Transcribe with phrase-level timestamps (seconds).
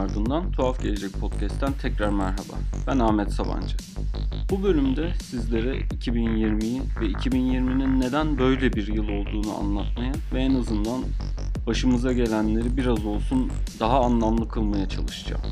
[0.00, 2.54] ardından Tuhaf Gelecek Podcast'ten tekrar merhaba.
[2.86, 3.76] Ben Ahmet Sabancı.
[4.50, 11.02] Bu bölümde sizlere 2020'yi ve 2020'nin neden böyle bir yıl olduğunu anlatmaya ve en azından
[11.66, 15.42] başımıza gelenleri biraz olsun daha anlamlı kılmaya çalışacağım.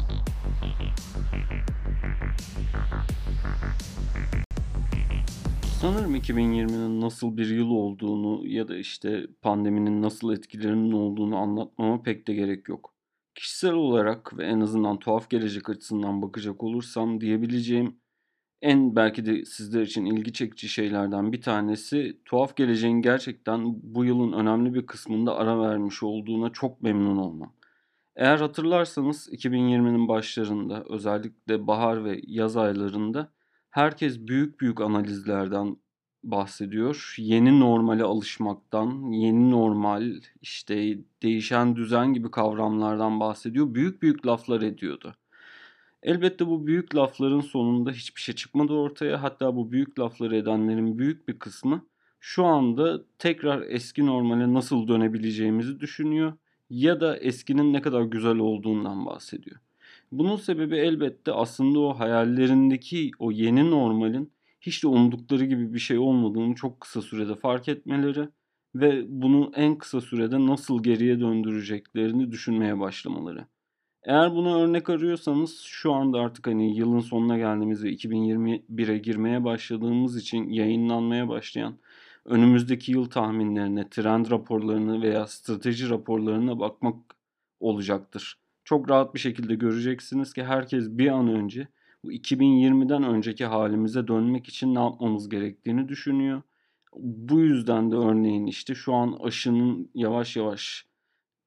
[5.80, 12.28] Sanırım 2020'nin nasıl bir yıl olduğunu ya da işte pandeminin nasıl etkilerinin olduğunu anlatmama pek
[12.28, 12.97] de gerek yok.
[13.38, 17.97] Kişisel olarak ve en azından tuhaf gelecek açısından bakacak olursam diyebileceğim
[18.62, 24.33] en belki de sizler için ilgi çekici şeylerden bir tanesi tuhaf geleceğin gerçekten bu yılın
[24.33, 27.55] önemli bir kısmında ara vermiş olduğuna çok memnun olmam.
[28.17, 33.33] Eğer hatırlarsanız 2020'nin başlarında özellikle bahar ve yaz aylarında
[33.70, 35.77] herkes büyük büyük analizlerden
[36.30, 37.14] bahsediyor.
[37.18, 40.12] Yeni normale alışmaktan, yeni normal,
[40.42, 43.74] işte değişen düzen gibi kavramlardan bahsediyor.
[43.74, 45.14] Büyük büyük laflar ediyordu.
[46.02, 49.22] Elbette bu büyük lafların sonunda hiçbir şey çıkmadı ortaya.
[49.22, 51.84] Hatta bu büyük lafları edenlerin büyük bir kısmı
[52.20, 56.32] şu anda tekrar eski normale nasıl dönebileceğimizi düşünüyor
[56.70, 59.56] ya da eskinin ne kadar güzel olduğundan bahsediyor.
[60.12, 65.98] Bunun sebebi elbette aslında o hayallerindeki o yeni normalin hiç de umdukları gibi bir şey
[65.98, 68.28] olmadığını çok kısa sürede fark etmeleri
[68.75, 73.47] ve bunu en kısa sürede nasıl geriye döndüreceklerini düşünmeye başlamaları.
[74.03, 80.17] Eğer buna örnek arıyorsanız şu anda artık hani yılın sonuna geldiğimiz ve 2021'e girmeye başladığımız
[80.17, 81.79] için yayınlanmaya başlayan
[82.25, 86.97] önümüzdeki yıl tahminlerine, trend raporlarını veya strateji raporlarına bakmak
[87.61, 88.39] olacaktır.
[88.64, 91.68] Çok rahat bir şekilde göreceksiniz ki herkes bir an önce
[92.05, 96.42] bu 2020'den önceki halimize dönmek için ne yapmamız gerektiğini düşünüyor.
[96.97, 100.86] Bu yüzden de örneğin işte şu an aşının yavaş yavaş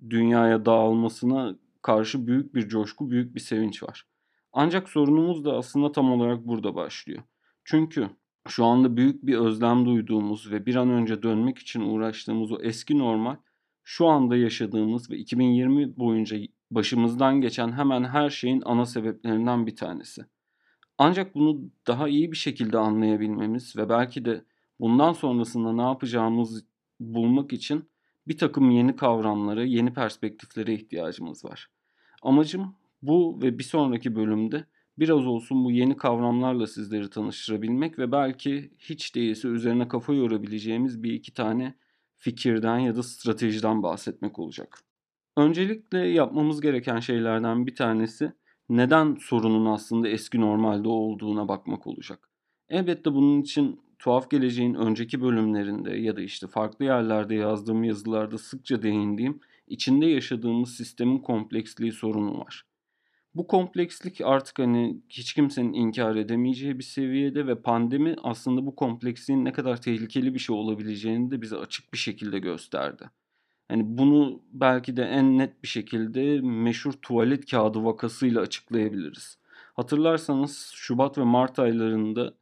[0.10, 4.06] dünyaya dağılmasına karşı büyük bir coşku, büyük bir sevinç var.
[4.54, 7.24] Ancak sorunumuz da aslında tam olarak burada başlıyor.
[7.64, 8.10] Çünkü
[8.48, 12.98] şu anda büyük bir özlem duyduğumuz ve bir an önce dönmek için uğraştığımız o eski
[12.98, 13.36] normal
[13.84, 16.38] şu anda yaşadığımız ve 2020 boyunca
[16.72, 20.26] başımızdan geçen hemen her şeyin ana sebeplerinden bir tanesi.
[21.04, 24.46] Ancak bunu daha iyi bir şekilde anlayabilmemiz ve belki de
[24.80, 26.66] bundan sonrasında ne yapacağımız
[27.00, 27.90] bulmak için
[28.28, 31.68] bir takım yeni kavramlara, yeni perspektiflere ihtiyacımız var.
[32.22, 34.66] Amacım bu ve bir sonraki bölümde
[35.00, 41.14] biraz olsun bu yeni kavramlarla sizleri tanıştırabilmek ve belki hiç değilse üzerine kafa yorabileceğimiz bir
[41.14, 41.76] iki tane
[42.18, 44.80] fikirden ya da stratejiden bahsetmek olacak.
[45.38, 48.34] Öncelikle yapmamız gereken şeylerden bir tanesi
[48.78, 52.30] neden sorunun aslında eski normalde olduğuna bakmak olacak.
[52.70, 58.82] Elbette bunun için tuhaf geleceğin önceki bölümlerinde ya da işte farklı yerlerde yazdığım yazılarda sıkça
[58.82, 62.66] değindiğim içinde yaşadığımız sistemin kompleksliği sorunu var.
[63.36, 69.46] Bu komplekslik artık hani hiç kimsenin inkar edemeyeceği bir seviyede ve pandemi aslında bu kompleksliğin
[69.46, 73.10] ne kadar tehlikeli bir şey olabileceğini de bize açık bir şekilde gösterdi.
[73.72, 79.38] Hani bunu belki de en net bir şekilde meşhur tuvalet kağıdı vakasıyla açıklayabiliriz.
[79.74, 82.34] Hatırlarsanız Şubat ve Mart aylarında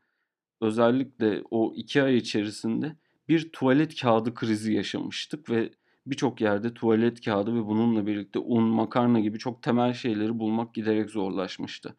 [0.62, 2.95] özellikle o iki ay içerisinde
[3.29, 5.72] bir tuvalet kağıdı krizi yaşamıştık ve
[6.06, 11.09] birçok yerde tuvalet kağıdı ve bununla birlikte un, makarna gibi çok temel şeyleri bulmak giderek
[11.09, 11.96] zorlaşmıştı.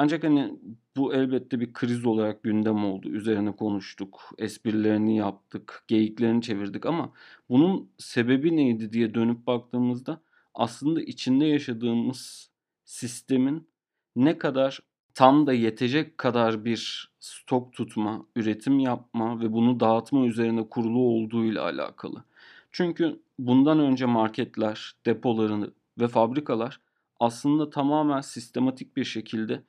[0.00, 0.54] Ancak hani
[0.96, 3.08] bu elbette bir kriz olarak gündem oldu.
[3.08, 7.12] Üzerine konuştuk, esprilerini yaptık, geyiklerini çevirdik ama
[7.48, 10.20] bunun sebebi neydi diye dönüp baktığımızda
[10.54, 12.50] aslında içinde yaşadığımız
[12.84, 13.68] sistemin
[14.16, 14.80] ne kadar
[15.14, 21.64] tam da yetecek kadar bir stok tutma, üretim yapma ve bunu dağıtma üzerine kurulu olduğuyla
[21.64, 22.24] alakalı.
[22.72, 25.70] Çünkü bundan önce marketler, depolarını
[26.00, 26.80] ve fabrikalar
[27.20, 29.62] aslında tamamen sistematik bir şekilde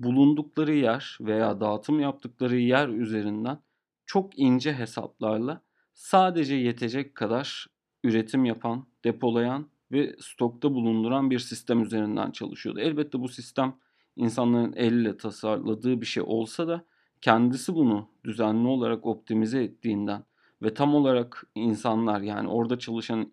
[0.00, 3.58] bulundukları yer veya dağıtım yaptıkları yer üzerinden
[4.06, 5.62] çok ince hesaplarla
[5.94, 7.66] sadece yetecek kadar
[8.04, 12.80] üretim yapan, depolayan ve stokta bulunduran bir sistem üzerinden çalışıyordu.
[12.80, 13.76] Elbette bu sistem
[14.16, 16.84] insanların elle tasarladığı bir şey olsa da
[17.20, 20.24] kendisi bunu düzenli olarak optimize ettiğinden
[20.62, 23.32] ve tam olarak insanlar yani orada çalışan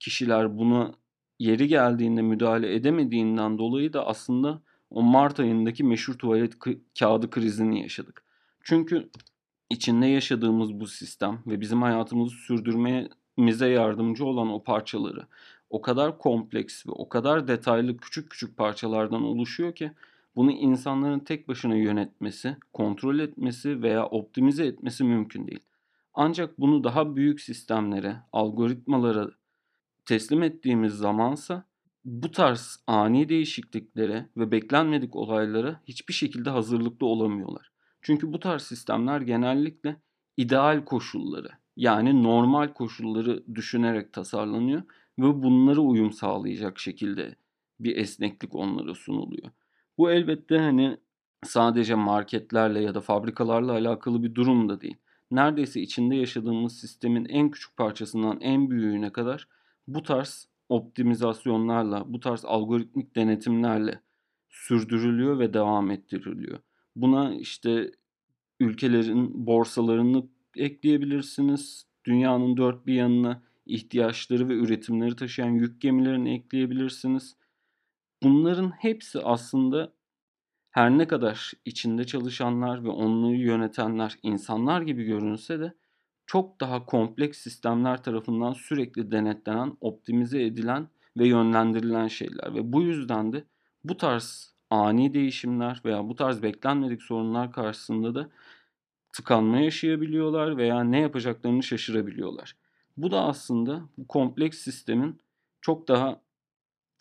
[0.00, 0.94] kişiler buna
[1.38, 4.62] yeri geldiğinde müdahale edemediğinden dolayı da aslında
[4.94, 6.52] o Mart ayındaki meşhur tuvalet
[6.98, 8.24] kağıdı krizini yaşadık.
[8.62, 9.10] Çünkü
[9.70, 15.26] içinde yaşadığımız bu sistem ve bizim hayatımızı sürdürmemize yardımcı olan o parçaları
[15.70, 19.92] o kadar kompleks ve o kadar detaylı küçük küçük parçalardan oluşuyor ki
[20.36, 25.60] bunu insanların tek başına yönetmesi, kontrol etmesi veya optimize etmesi mümkün değil.
[26.14, 29.30] Ancak bunu daha büyük sistemlere, algoritmalara
[30.04, 31.64] teslim ettiğimiz zamansa
[32.04, 37.72] bu tarz ani değişikliklere ve beklenmedik olaylara hiçbir şekilde hazırlıklı olamıyorlar.
[38.02, 39.96] Çünkü bu tarz sistemler genellikle
[40.36, 44.82] ideal koşulları yani normal koşulları düşünerek tasarlanıyor
[45.18, 47.36] ve bunlara uyum sağlayacak şekilde
[47.80, 49.50] bir esneklik onlara sunuluyor.
[49.98, 50.96] Bu elbette hani
[51.44, 54.96] sadece marketlerle ya da fabrikalarla alakalı bir durum da değil.
[55.30, 59.48] Neredeyse içinde yaşadığımız sistemin en küçük parçasından en büyüğüne kadar
[59.88, 64.00] bu tarz optimizasyonlarla, bu tarz algoritmik denetimlerle
[64.48, 66.58] sürdürülüyor ve devam ettiriliyor.
[66.96, 67.92] Buna işte
[68.60, 71.86] ülkelerin borsalarını ekleyebilirsiniz.
[72.04, 77.36] Dünyanın dört bir yanına ihtiyaçları ve üretimleri taşıyan yük gemilerini ekleyebilirsiniz.
[78.22, 79.92] Bunların hepsi aslında
[80.70, 85.74] her ne kadar içinde çalışanlar ve onları yönetenler insanlar gibi görünse de
[86.32, 90.88] çok daha kompleks sistemler tarafından sürekli denetlenen, optimize edilen
[91.18, 93.44] ve yönlendirilen şeyler ve bu yüzden de
[93.84, 98.28] bu tarz ani değişimler veya bu tarz beklenmedik sorunlar karşısında da
[99.12, 102.56] tıkanma yaşayabiliyorlar veya ne yapacaklarını şaşırabiliyorlar.
[102.96, 105.20] Bu da aslında bu kompleks sistemin
[105.60, 106.20] çok daha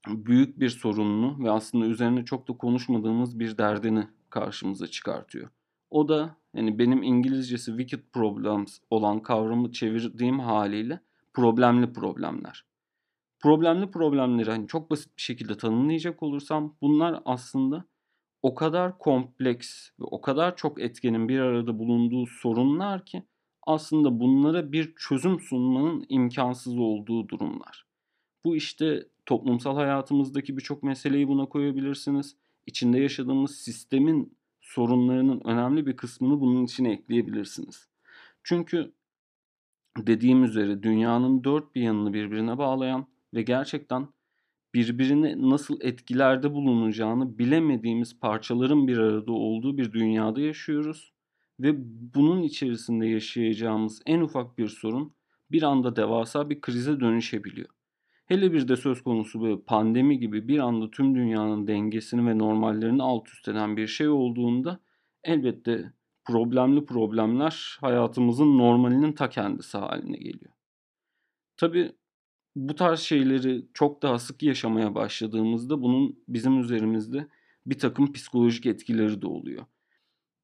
[0.08, 5.50] büyük bir sorununu ve aslında üzerine çok da konuşmadığımız bir derdini karşımıza çıkartıyor.
[5.92, 11.00] O da yani benim İngilizcesi wicked problems olan kavramı çevirdiğim haliyle
[11.34, 12.66] problemli problemler.
[13.40, 17.86] Problemli problemleri hani çok basit bir şekilde tanımlayacak olursam bunlar aslında
[18.42, 23.24] o kadar kompleks ve o kadar çok etkenin bir arada bulunduğu sorunlar ki
[23.68, 27.86] aslında bunlara bir çözüm sunmanın imkansız olduğu durumlar.
[28.46, 32.36] Bu işte toplumsal hayatımızdaki birçok meseleyi buna koyabilirsiniz.
[32.66, 34.38] İçinde yaşadığımız sistemin
[34.74, 37.90] sorunlarının önemli bir kısmını bunun içine ekleyebilirsiniz.
[38.44, 38.94] Çünkü
[39.98, 44.08] dediğim üzere dünyanın dört bir yanını birbirine bağlayan ve gerçekten
[44.74, 51.14] birbirini nasıl etkilerde bulunacağını bilemediğimiz parçaların bir arada olduğu bir dünyada yaşıyoruz
[51.60, 51.74] ve
[52.16, 55.14] bunun içerisinde yaşayacağımız en ufak bir sorun
[55.52, 57.81] bir anda devasa bir krize dönüşebiliyor.
[58.32, 63.04] Hele bir de söz konusu böyle pandemi gibi bir anda tüm dünyanın dengesini ve normallerini
[63.04, 64.80] alt üst eden bir şey olduğunda
[65.24, 65.94] elbette
[66.26, 70.52] problemli problemler hayatımızın normalinin ta kendisi haline geliyor.
[71.58, 71.92] Tabi
[72.56, 77.28] bu tarz şeyleri çok daha sık yaşamaya başladığımızda bunun bizim üzerimizde
[77.66, 79.66] bir takım psikolojik etkileri de oluyor.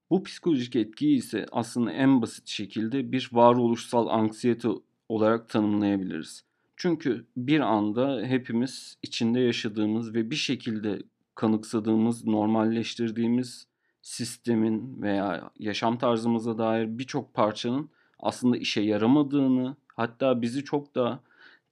[0.10, 4.70] Bu psikolojik etkiyi ise aslında en basit şekilde bir varoluşsal anksiyete
[5.10, 6.47] olarak tanımlayabiliriz.
[6.78, 11.02] Çünkü bir anda hepimiz içinde yaşadığımız ve bir şekilde
[11.36, 13.68] kanıksadığımız, normalleştirdiğimiz
[14.02, 17.90] sistemin veya yaşam tarzımıza dair birçok parçanın
[18.20, 21.24] aslında işe yaramadığını, hatta bizi çok da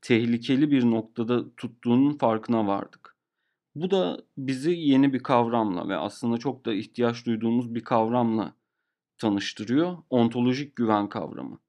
[0.01, 3.15] tehlikeli bir noktada tuttuğunun farkına vardık.
[3.75, 8.53] Bu da bizi yeni bir kavramla ve aslında çok da ihtiyaç duyduğumuz bir kavramla
[9.17, 9.97] tanıştırıyor.
[10.09, 11.59] Ontolojik güven kavramı.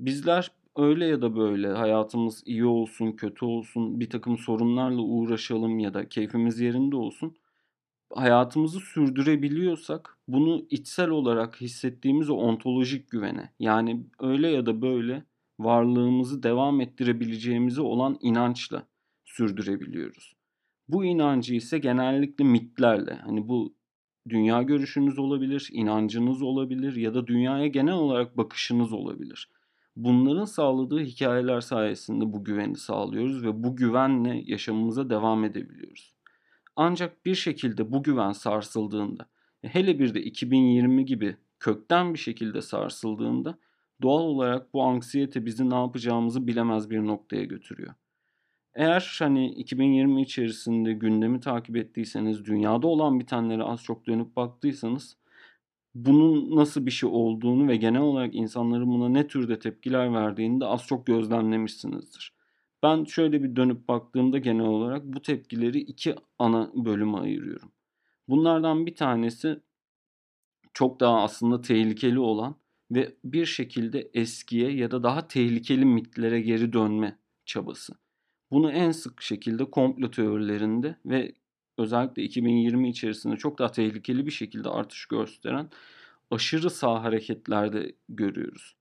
[0.00, 5.94] Bizler öyle ya da böyle hayatımız iyi olsun, kötü olsun, bir takım sorunlarla uğraşalım ya
[5.94, 7.36] da keyfimiz yerinde olsun.
[8.14, 15.24] Hayatımızı sürdürebiliyorsak bunu içsel olarak hissettiğimiz o ontolojik güvene yani öyle ya da böyle
[15.58, 18.86] varlığımızı devam ettirebileceğimize olan inançla
[19.24, 20.34] sürdürebiliyoruz.
[20.88, 23.74] Bu inancı ise genellikle mitlerle hani bu
[24.28, 29.48] dünya görüşünüz olabilir, inancınız olabilir ya da dünyaya genel olarak bakışınız olabilir.
[29.98, 36.14] Bunların sağladığı hikayeler sayesinde bu güveni sağlıyoruz ve bu güvenle yaşamımıza devam edebiliyoruz.
[36.76, 39.26] Ancak bir şekilde bu güven sarsıldığında,
[39.62, 43.58] hele bir de 2020 gibi kökten bir şekilde sarsıldığında
[44.02, 47.94] doğal olarak bu anksiyete bizi ne yapacağımızı bilemez bir noktaya götürüyor.
[48.74, 55.16] Eğer hani 2020 içerisinde gündemi takip ettiyseniz, dünyada olan bitenlere az çok dönüp baktıysanız
[55.94, 60.64] bunun nasıl bir şey olduğunu ve genel olarak insanların buna ne türde tepkiler verdiğini de
[60.64, 62.34] az çok gözlemlemişsinizdir.
[62.82, 67.72] Ben şöyle bir dönüp baktığımda genel olarak bu tepkileri iki ana bölüme ayırıyorum.
[68.28, 69.60] Bunlardan bir tanesi
[70.74, 72.56] çok daha aslında tehlikeli olan
[72.90, 77.94] ve bir şekilde eskiye ya da daha tehlikeli mitlere geri dönme çabası.
[78.50, 81.32] Bunu en sık şekilde komplo teorilerinde ve
[81.78, 85.70] özellikle 2020 içerisinde çok daha tehlikeli bir şekilde artış gösteren
[86.30, 88.76] aşırı sağ hareketlerde görüyoruz.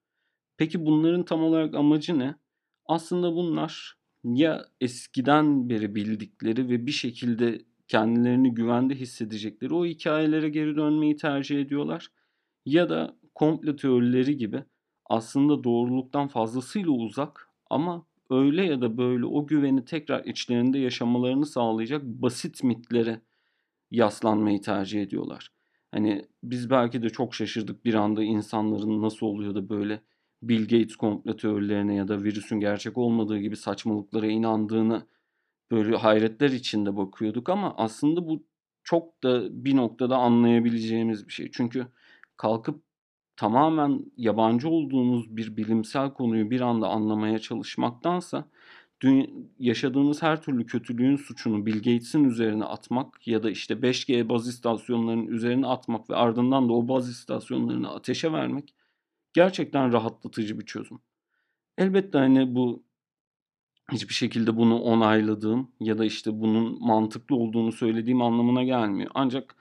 [0.58, 2.36] Peki bunların tam olarak amacı ne?
[2.86, 10.76] Aslında bunlar ya eskiden beri bildikleri ve bir şekilde kendilerini güvende hissedecekleri o hikayelere geri
[10.76, 12.08] dönmeyi tercih ediyorlar.
[12.66, 14.64] Ya da komplo teorileri gibi
[15.06, 22.04] aslında doğruluktan fazlasıyla uzak ama öyle ya da böyle o güveni tekrar içlerinde yaşamalarını sağlayacak
[22.04, 23.22] basit mitlere
[23.92, 25.52] yaslanmayı tercih ediyorlar.
[25.92, 30.02] Hani biz belki de çok şaşırdık bir anda insanların nasıl oluyor da böyle
[30.44, 35.08] Bill Gates komplo teorilerine ya da virüsün gerçek olmadığı gibi saçmalıklara inandığını
[35.72, 38.44] böyle hayretler içinde bakıyorduk ama aslında bu
[38.84, 41.52] çok da bir noktada anlayabileceğimiz bir şey.
[41.52, 41.88] Çünkü
[42.38, 42.84] kalkıp
[43.38, 48.46] tamamen yabancı olduğunuz bir bilimsel konuyu bir anda anlamaya çalışmaktansa
[49.60, 55.28] yaşadığınız her türlü kötülüğün suçunu Bill Gates'in üzerine atmak ya da işte 5G baz istasyonlarının
[55.28, 58.74] üzerine atmak ve ardından da o baz istasyonlarını ateşe vermek
[59.34, 61.00] gerçekten rahatlatıcı bir çözüm.
[61.78, 62.84] Elbette hani bu
[63.92, 69.12] hiçbir şekilde bunu onayladığım ya da işte bunun mantıklı olduğunu söylediğim anlamına gelmiyor.
[69.14, 69.56] Ancak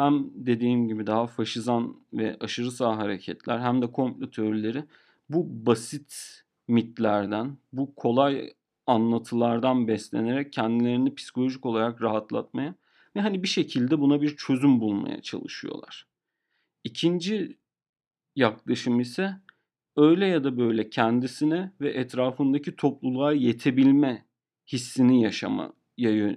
[0.00, 4.84] hem dediğim gibi daha faşizan ve aşırı sağ hareketler hem de komplo teorileri
[5.28, 8.54] bu basit mitlerden, bu kolay
[8.86, 12.74] anlatılardan beslenerek kendilerini psikolojik olarak rahatlatmaya
[13.16, 16.06] ve hani bir şekilde buna bir çözüm bulmaya çalışıyorlar.
[16.84, 17.58] İkinci
[18.36, 19.34] yaklaşım ise
[19.96, 24.24] öyle ya da böyle kendisine ve etrafındaki topluluğa yetebilme
[24.72, 25.72] hissini yaşama,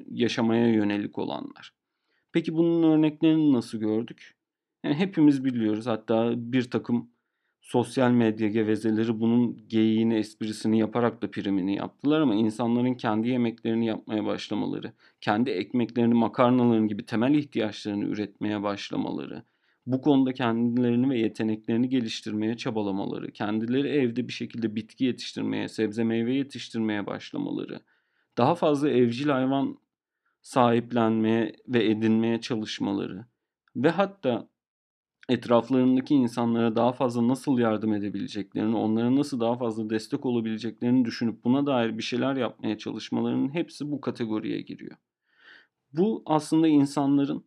[0.09, 1.73] yaşamaya yönelik olanlar.
[2.33, 4.35] Peki bunun örneklerini nasıl gördük?
[4.83, 7.09] Yani hepimiz biliyoruz hatta bir takım
[7.61, 14.25] sosyal medya gevezeleri bunun geyiğini, esprisini yaparak da primini yaptılar ama insanların kendi yemeklerini yapmaya
[14.25, 19.43] başlamaları, kendi ekmeklerini, makarnalarını gibi temel ihtiyaçlarını üretmeye başlamaları,
[19.85, 26.33] bu konuda kendilerini ve yeteneklerini geliştirmeye çabalamaları, kendileri evde bir şekilde bitki yetiştirmeye, sebze meyve
[26.33, 27.79] yetiştirmeye başlamaları,
[28.37, 29.77] daha fazla evcil hayvan
[30.43, 33.25] sahiplenmeye ve edinmeye çalışmaları
[33.75, 34.49] ve hatta
[35.29, 41.65] etraflarındaki insanlara daha fazla nasıl yardım edebileceklerini, onlara nasıl daha fazla destek olabileceklerini düşünüp buna
[41.65, 44.97] dair bir şeyler yapmaya çalışmalarının hepsi bu kategoriye giriyor.
[45.93, 47.45] Bu aslında insanların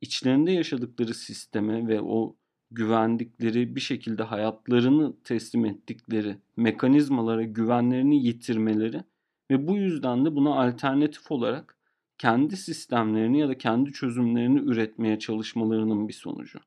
[0.00, 2.36] içlerinde yaşadıkları sisteme ve o
[2.70, 9.02] güvendikleri bir şekilde hayatlarını teslim ettikleri mekanizmalara güvenlerini yitirmeleri
[9.50, 11.77] ve bu yüzden de buna alternatif olarak
[12.18, 16.58] kendi sistemlerini ya da kendi çözümlerini üretmeye çalışmalarının bir sonucu.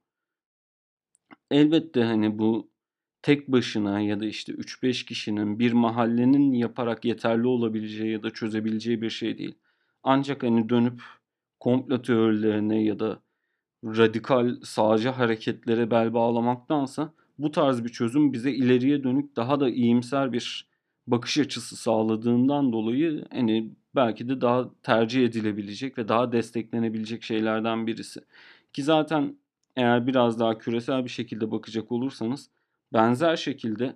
[1.51, 2.71] Elbette hani bu
[3.21, 9.01] tek başına ya da işte 3-5 kişinin bir mahallenin yaparak yeterli olabileceği ya da çözebileceği
[9.01, 9.55] bir şey değil.
[10.03, 11.01] Ancak hani dönüp
[11.59, 13.21] komplo teorilerine ya da
[13.85, 20.33] radikal sağcı hareketlere bel bağlamaktansa bu tarz bir çözüm bize ileriye dönük daha da iyimser
[20.33, 20.70] bir
[21.11, 28.21] bakış açısı sağladığından dolayı hani belki de daha tercih edilebilecek ve daha desteklenebilecek şeylerden birisi.
[28.73, 29.37] Ki zaten
[29.75, 32.49] eğer biraz daha küresel bir şekilde bakacak olursanız
[32.93, 33.95] benzer şekilde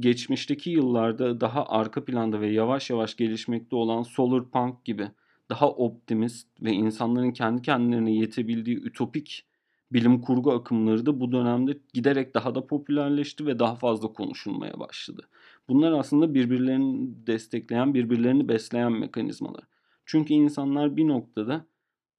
[0.00, 5.10] geçmişteki yıllarda daha arka planda ve yavaş yavaş gelişmekte olan solar punk gibi
[5.50, 9.44] daha optimist ve insanların kendi kendilerine yetebildiği ütopik
[9.92, 15.28] bilim kurgu akımları da bu dönemde giderek daha da popülerleşti ve daha fazla konuşulmaya başladı.
[15.68, 19.64] Bunlar aslında birbirlerini destekleyen, birbirlerini besleyen mekanizmalar.
[20.06, 21.66] Çünkü insanlar bir noktada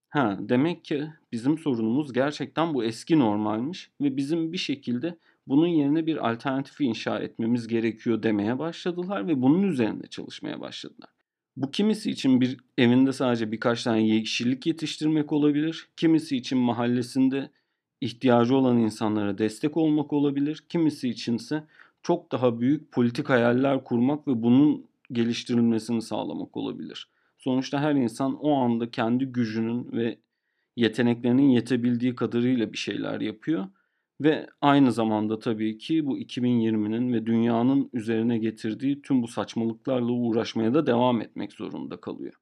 [0.10, 6.06] ha demek ki bizim sorunumuz gerçekten bu eski normalmiş ve bizim bir şekilde bunun yerine
[6.06, 11.10] bir alternatifi inşa etmemiz gerekiyor demeye başladılar ve bunun üzerinde çalışmaya başladılar.
[11.58, 15.90] Bu kimisi için bir evinde sadece birkaç tane yeşillik yetiştirmek olabilir.
[15.98, 17.52] Kimisi için mahallesinde
[18.02, 20.64] ihtiyacı olan insanlara destek olmak olabilir.
[20.70, 21.64] Kimisi içinse
[22.04, 27.10] çok daha büyük politik hayaller kurmak ve bunun geliştirilmesini sağlamak olabilir.
[27.38, 30.20] Sonuçta her insan o anda kendi gücünün ve
[30.76, 33.68] yeteneklerinin yetebildiği kadarıyla bir şeyler yapıyor
[34.22, 40.74] ve aynı zamanda tabii ki bu 2020'nin ve dünyanın üzerine getirdiği tüm bu saçmalıklarla uğraşmaya
[40.74, 42.34] da devam etmek zorunda kalıyor.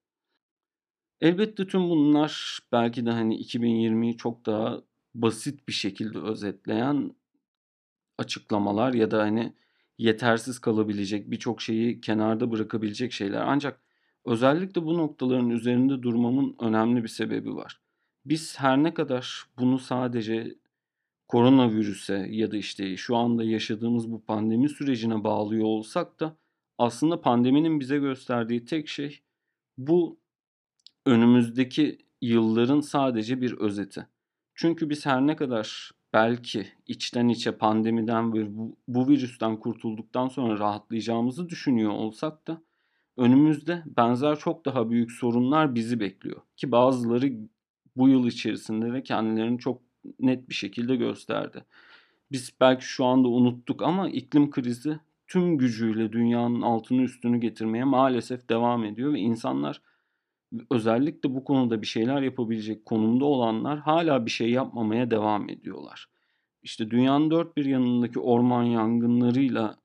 [1.21, 4.81] Elbette tüm bunlar belki de hani 2020'yi çok daha
[5.15, 7.11] basit bir şekilde özetleyen
[8.17, 9.53] açıklamalar ya da hani
[9.97, 13.41] yetersiz kalabilecek birçok şeyi kenarda bırakabilecek şeyler.
[13.41, 13.81] Ancak
[14.25, 17.81] özellikle bu noktaların üzerinde durmamın önemli bir sebebi var.
[18.25, 20.55] Biz her ne kadar bunu sadece
[21.27, 26.37] koronavirüse ya da işte şu anda yaşadığımız bu pandemi sürecine bağlıyor olsak da
[26.77, 29.19] aslında pandeminin bize gösterdiği tek şey
[29.77, 30.19] bu
[31.05, 34.07] önümüzdeki yılların sadece bir özeti.
[34.55, 38.47] Çünkü biz her ne kadar belki içten içe pandemiden ve
[38.87, 42.61] bu, virüsten kurtulduktan sonra rahatlayacağımızı düşünüyor olsak da
[43.17, 46.41] önümüzde benzer çok daha büyük sorunlar bizi bekliyor.
[46.57, 47.33] Ki bazıları
[47.95, 49.81] bu yıl içerisinde de kendilerini çok
[50.19, 51.63] net bir şekilde gösterdi.
[52.31, 58.49] Biz belki şu anda unuttuk ama iklim krizi tüm gücüyle dünyanın altını üstünü getirmeye maalesef
[58.49, 59.81] devam ediyor ve insanlar
[60.71, 66.09] özellikle bu konuda bir şeyler yapabilecek konumda olanlar hala bir şey yapmamaya devam ediyorlar.
[66.63, 69.77] İşte dünyanın dört bir yanındaki orman yangınlarıyla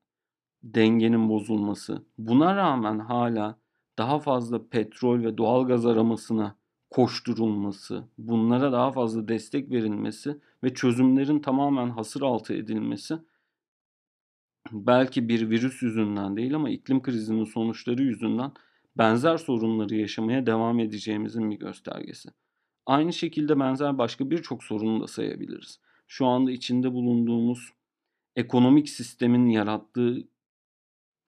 [0.63, 3.59] dengenin bozulması, buna rağmen hala
[3.99, 6.57] daha fazla petrol ve doğal gaz aramasına
[6.91, 13.19] koşturulması, bunlara daha fazla destek verilmesi ve çözümlerin tamamen hasır altı edilmesi
[14.73, 18.53] belki bir virüs yüzünden değil ama iklim krizinin sonuçları yüzünden
[18.99, 22.29] benzer sorunları yaşamaya devam edeceğimizin bir göstergesi.
[22.87, 25.81] Aynı şekilde benzer başka birçok sorunu da sayabiliriz.
[26.07, 27.73] Şu anda içinde bulunduğumuz
[28.37, 30.29] ekonomik sistemin yarattığı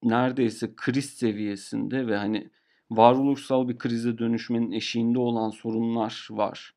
[0.02, 2.50] neredeyse kriz seviyesinde ve hani
[2.90, 6.74] varoluşsal bir krize dönüşmenin eşiğinde olan sorunlar var.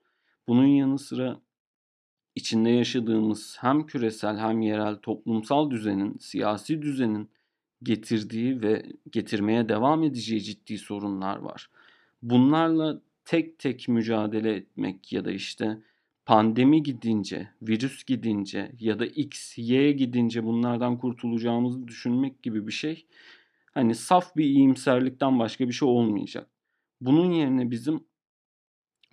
[0.48, 1.42] Bunun yanı sıra
[2.36, 7.30] içinde yaşadığımız hem küresel hem yerel toplumsal düzenin, siyasi düzenin
[7.84, 11.70] getirdiği ve getirmeye devam edeceği ciddi sorunlar var.
[12.22, 15.78] Bunlarla tek tek mücadele etmek ya da işte
[16.26, 23.06] pandemi gidince, virüs gidince ya da X, Y gidince bunlardan kurtulacağımızı düşünmek gibi bir şey
[23.74, 26.50] hani saf bir iyimserlikten başka bir şey olmayacak.
[27.02, 28.04] Bunun yerine bizim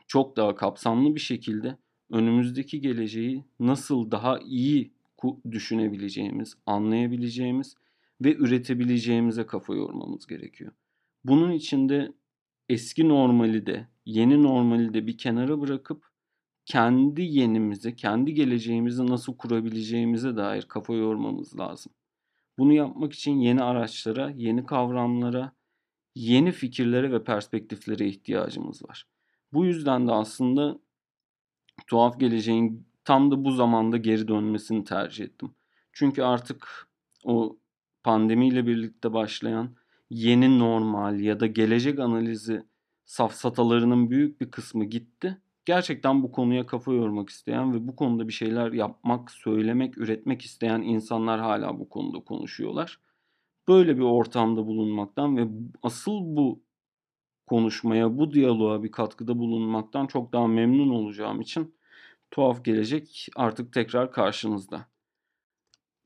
[0.06, 1.76] çok daha kapsamlı bir şekilde
[2.10, 4.92] önümüzdeki geleceği nasıl daha iyi
[5.50, 7.76] düşünebileceğimiz, anlayabileceğimiz
[8.24, 10.72] ve üretebileceğimize kafa yormamız gerekiyor.
[11.24, 12.12] Bunun için de
[12.68, 16.06] eski normali de, yeni normali de bir kenara bırakıp
[16.64, 21.92] kendi yenimizi, kendi geleceğimizi nasıl kurabileceğimize dair kafa yormamız lazım.
[22.58, 25.52] Bunu yapmak için yeni araçlara, yeni kavramlara,
[26.14, 29.06] yeni fikirlere ve perspektiflere ihtiyacımız var.
[29.52, 30.78] Bu yüzden de aslında
[31.86, 35.54] tuhaf geleceğin tam da bu zamanda geri dönmesini tercih ettim.
[35.92, 36.88] Çünkü artık
[37.24, 37.58] o
[38.04, 39.76] pandemiyle birlikte başlayan
[40.10, 42.62] yeni normal ya da gelecek analizi
[43.04, 45.38] safsatalarının büyük bir kısmı gitti.
[45.64, 50.82] Gerçekten bu konuya kafa yormak isteyen ve bu konuda bir şeyler yapmak, söylemek, üretmek isteyen
[50.82, 53.00] insanlar hala bu konuda konuşuyorlar.
[53.68, 55.48] Böyle bir ortamda bulunmaktan ve
[55.82, 56.62] asıl bu
[57.46, 61.74] konuşmaya, bu diyaloğa bir katkıda bulunmaktan çok daha memnun olacağım için
[62.30, 64.86] tuhaf gelecek artık tekrar karşınızda.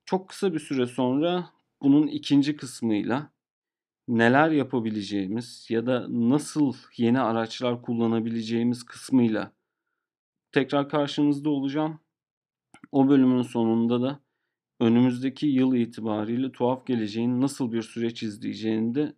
[0.05, 1.51] Çok kısa bir süre sonra
[1.83, 3.33] bunun ikinci kısmıyla
[4.09, 9.53] neler yapabileceğimiz ya da nasıl yeni araçlar kullanabileceğimiz kısmıyla
[10.53, 12.01] tekrar karşınızda olacağım.
[12.93, 14.21] O bölümün sonunda da
[14.81, 19.15] önümüzdeki yıl itibariyle tuhaf geleceğin nasıl bir süreç izleyeceğini de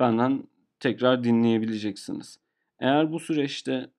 [0.00, 0.48] benden
[0.80, 2.38] tekrar dinleyebileceksiniz.
[2.78, 3.90] Eğer bu süreçte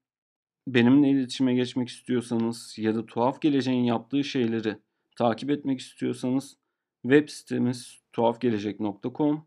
[0.67, 4.77] benimle iletişime geçmek istiyorsanız ya da tuhaf geleceğin yaptığı şeyleri
[5.15, 6.57] takip etmek istiyorsanız
[7.01, 9.45] web sitemiz tuhafgelecek.com.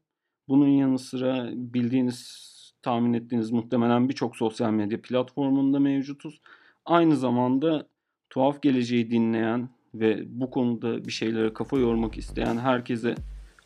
[0.48, 2.50] Bunun yanı sıra bildiğiniz,
[2.82, 6.40] tahmin ettiğiniz muhtemelen birçok sosyal medya platformunda mevcutuz.
[6.84, 7.86] Aynı zamanda
[8.30, 13.14] tuhaf geleceği dinleyen ve bu konuda bir şeylere kafa yormak isteyen herkese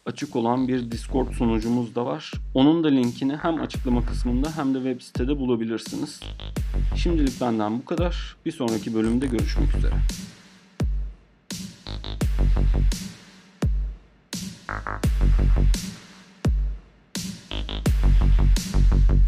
[0.07, 2.33] açık olan bir Discord sunucumuz da var.
[2.55, 6.21] Onun da linkini hem açıklama kısmında hem de web sitede bulabilirsiniz.
[6.97, 8.37] Şimdilik benden bu kadar.
[8.47, 9.95] Bir sonraki bölümde görüşmek üzere.
[14.69, 15.07] Thank
[19.11, 19.28] you.